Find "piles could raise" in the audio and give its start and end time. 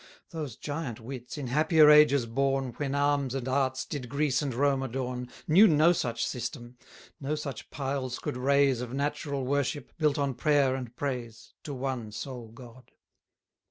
7.69-8.81